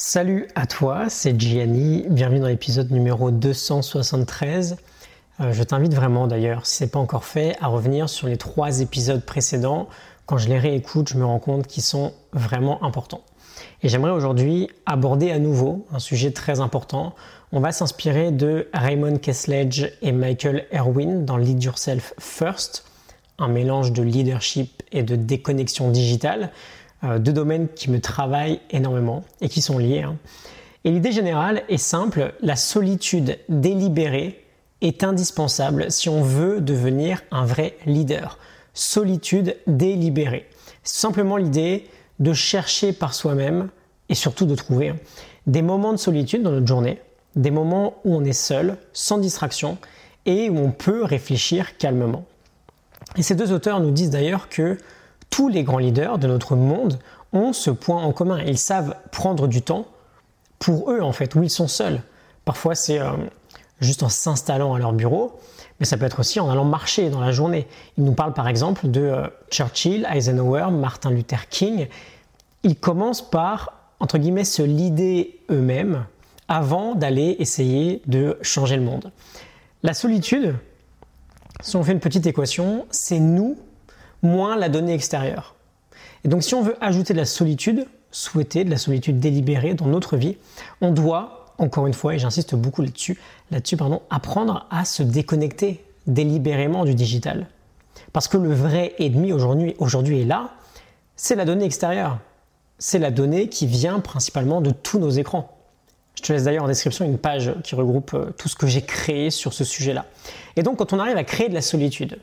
[0.00, 4.76] Salut à toi, c'est Gianni, bienvenue dans l'épisode numéro 273.
[5.40, 8.36] Euh, je t'invite vraiment d'ailleurs, si ce n'est pas encore fait, à revenir sur les
[8.36, 9.88] trois épisodes précédents.
[10.26, 13.22] Quand je les réécoute, je me rends compte qu'ils sont vraiment importants.
[13.82, 17.16] Et j'aimerais aujourd'hui aborder à nouveau un sujet très important.
[17.50, 22.84] On va s'inspirer de Raymond Kessledge et Michael Erwin dans Lead Yourself First,
[23.40, 26.52] un mélange de leadership et de déconnexion digitale.
[27.04, 30.02] Euh, deux domaines qui me travaillent énormément et qui sont liés.
[30.02, 30.16] Hein.
[30.84, 34.44] Et l'idée générale est simple, la solitude délibérée
[34.80, 38.38] est indispensable si on veut devenir un vrai leader.
[38.74, 40.48] Solitude délibérée.
[40.82, 41.88] Simplement l'idée
[42.20, 43.68] de chercher par soi-même
[44.08, 44.96] et surtout de trouver hein,
[45.46, 47.00] des moments de solitude dans notre journée,
[47.36, 49.78] des moments où on est seul, sans distraction
[50.26, 52.24] et où on peut réfléchir calmement.
[53.16, 54.78] Et ces deux auteurs nous disent d'ailleurs que
[55.38, 56.98] tous les grands leaders de notre monde
[57.32, 58.40] ont ce point en commun.
[58.44, 59.86] Ils savent prendre du temps
[60.58, 62.02] pour eux, en fait, où ils sont seuls.
[62.44, 63.12] Parfois, c'est euh,
[63.80, 65.38] juste en s'installant à leur bureau,
[65.78, 67.68] mais ça peut être aussi en allant marcher dans la journée.
[67.98, 71.86] Ils nous parlent par exemple de euh, Churchill, Eisenhower, Martin Luther King.
[72.64, 76.04] Ils commencent par, entre guillemets, se lider eux-mêmes
[76.48, 79.12] avant d'aller essayer de changer le monde.
[79.84, 80.56] La solitude,
[81.60, 83.56] si on fait une petite équation, c'est nous
[84.22, 85.54] moins la donnée extérieure.
[86.24, 89.86] Et donc si on veut ajouter de la solitude souhaitée, de la solitude délibérée dans
[89.86, 90.36] notre vie,
[90.80, 93.18] on doit, encore une fois, et j'insiste beaucoup là-dessus,
[93.50, 97.46] là-dessus pardon, apprendre à se déconnecter délibérément du digital.
[98.12, 100.50] Parce que le vrai ennemi aujourd'hui, est là,
[101.16, 102.18] c'est la donnée extérieure.
[102.78, 105.54] C'est la donnée qui vient principalement de tous nos écrans.
[106.14, 108.82] Je te laisse d'ailleurs en description une page qui regroupe euh, tout ce que j'ai
[108.82, 110.04] créé sur ce sujet-là.
[110.56, 112.18] Et donc quand on arrive à créer de la solitude,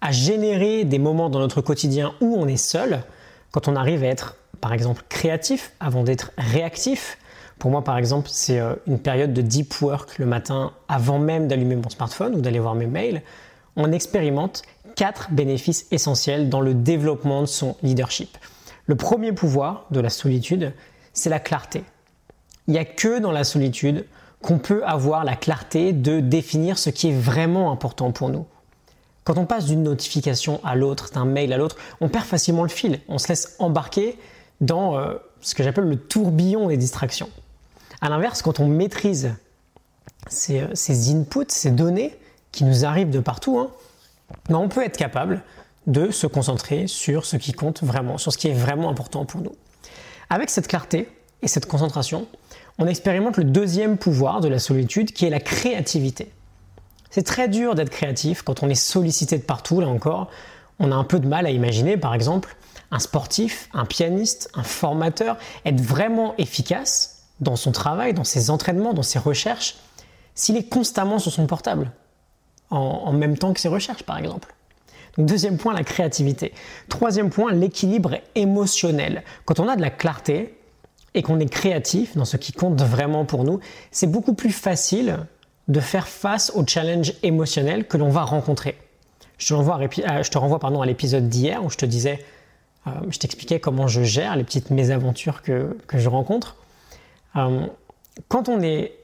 [0.00, 3.02] à générer des moments dans notre quotidien où on est seul,
[3.52, 7.18] quand on arrive à être par exemple créatif avant d'être réactif.
[7.58, 11.48] Pour moi par exemple c'est euh, une période de deep work le matin avant même
[11.48, 13.22] d'allumer mon smartphone ou d'aller voir mes mails.
[13.76, 14.62] On expérimente
[14.96, 18.36] quatre bénéfices essentiels dans le développement de son leadership.
[18.86, 20.72] Le premier pouvoir de la solitude,
[21.12, 21.84] c'est la clarté.
[22.66, 24.06] Il n'y a que dans la solitude
[24.42, 28.46] qu'on peut avoir la clarté de définir ce qui est vraiment important pour nous.
[29.30, 32.68] Quand on passe d'une notification à l'autre, d'un mail à l'autre, on perd facilement le
[32.68, 32.98] fil.
[33.06, 34.18] On se laisse embarquer
[34.60, 37.30] dans euh, ce que j'appelle le tourbillon des distractions.
[38.00, 39.36] A l'inverse, quand on maîtrise
[40.26, 42.18] ces, euh, inputs, ces données
[42.50, 43.70] qui nous arrivent de partout, hein,
[44.48, 45.44] ben, on peut être capable
[45.86, 49.42] de se concentrer sur ce qui compte vraiment, sur ce qui est vraiment important pour
[49.42, 49.54] nous.
[50.28, 51.08] Avec cette clarté
[51.40, 52.26] et cette concentration,
[52.78, 56.32] on expérimente le deuxième pouvoir de la solitude qui est la créativité.
[57.10, 60.30] C'est très dur d'être créatif quand on est sollicité de partout, là encore.
[60.78, 62.56] On a un peu de mal à imaginer, par exemple,
[62.90, 68.94] un sportif, un pianiste, un formateur être vraiment efficace dans son travail, dans ses entraînements,
[68.94, 69.76] dans ses recherches,
[70.34, 71.90] s'il est constamment sur son portable,
[72.70, 74.54] en, même temps que ses recherches, par exemple.
[75.18, 76.54] Deuxième point, la créativité.
[76.88, 79.24] Troisième point, l'équilibre émotionnel.
[79.44, 80.56] Quand on a de la clarté
[81.14, 83.58] et qu'on est créatif dans ce qui compte vraiment pour nous,
[83.90, 85.18] c'est beaucoup plus facile
[85.68, 88.76] de faire face au challenge émotionnel que l'on va rencontrer.
[89.38, 92.24] Je te renvoie, à, euh, pardon, à l'épisode d'hier où je te disais,
[92.86, 96.56] euh, je t'expliquais comment je gère les petites mésaventures que, que je rencontre.
[97.36, 97.66] Euh,
[98.28, 98.96] quand on est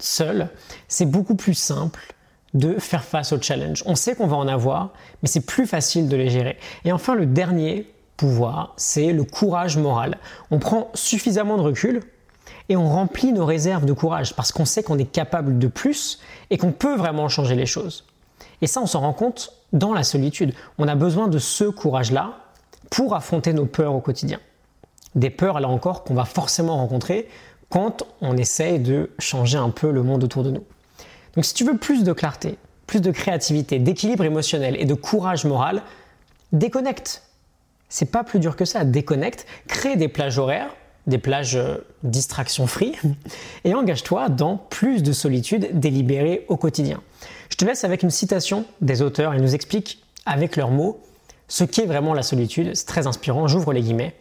[0.00, 0.48] seul,
[0.88, 2.12] c'est beaucoup plus simple
[2.52, 3.84] de faire face au challenge.
[3.86, 4.90] On sait qu'on va en avoir,
[5.22, 6.58] mais c'est plus facile de les gérer.
[6.84, 7.86] Et enfin, le dernier
[8.16, 10.18] pouvoir, c'est le courage moral.
[10.50, 12.02] On prend suffisamment de recul
[12.68, 16.20] et on remplit nos réserves de courage parce qu'on sait qu'on est capable de plus
[16.50, 18.04] et qu'on peut vraiment changer les choses.
[18.60, 20.54] Et ça, on s'en rend compte dans la solitude.
[20.78, 22.38] On a besoin de ce courage-là
[22.90, 24.38] pour affronter nos peurs au quotidien.
[25.14, 27.28] Des peurs, là encore, qu'on va forcément rencontrer
[27.68, 30.64] quand on essaye de changer un peu le monde autour de nous.
[31.34, 35.44] Donc si tu veux plus de clarté, plus de créativité, d'équilibre émotionnel et de courage
[35.44, 35.82] moral,
[36.52, 37.22] déconnecte.
[37.88, 40.74] C'est pas plus dur que ça, déconnecte, crée des plages horaires
[41.06, 42.94] des plages euh, distraction free
[43.64, 47.00] et engage-toi dans plus de solitude délibérée au quotidien.
[47.50, 49.34] Je te laisse avec une citation des auteurs.
[49.34, 51.00] Ils nous expliquent avec leurs mots
[51.48, 52.74] ce qu'est vraiment la solitude.
[52.74, 53.46] C'est très inspirant.
[53.46, 54.14] J'ouvre les guillemets.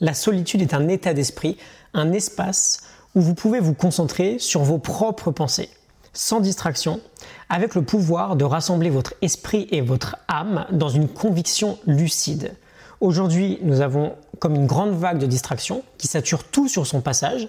[0.00, 1.56] La solitude est un état d'esprit,
[1.94, 2.82] un espace
[3.14, 5.70] où vous pouvez vous concentrer sur vos propres pensées,
[6.12, 7.00] sans distraction,
[7.48, 12.54] avec le pouvoir de rassembler votre esprit et votre âme dans une conviction lucide.
[13.00, 17.48] Aujourd'hui, nous avons comme une grande vague de distraction qui sature tout sur son passage.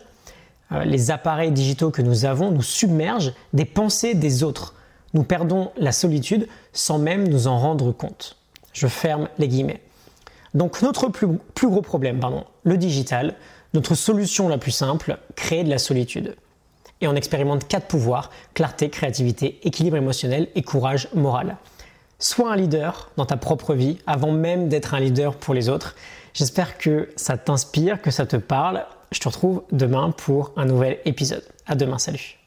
[0.72, 4.76] Euh, les appareils digitaux que nous avons nous submergent des pensées des autres.
[5.14, 8.38] Nous perdons la solitude sans même nous en rendre compte.
[8.74, 9.82] Je ferme les guillemets.
[10.54, 11.28] Donc notre plus,
[11.64, 13.36] gros problème, pardon, le digital,
[13.74, 16.36] Notre solution la plus simple, créer de la solitude.
[17.02, 21.58] Et on expérimente quatre pouvoirs, clarté, créativité, équilibre émotionnel et courage moral.
[22.20, 25.96] Sois un leader dans ta propre vie avant même d'être un leader pour les autres.
[26.34, 28.86] J'espère que ça t'inspire, que ça te parle.
[29.12, 31.44] Je te retrouve demain pour un nouvel épisode.
[31.68, 32.38] À demain, salut.